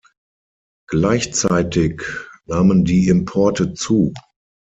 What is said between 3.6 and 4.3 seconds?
zu.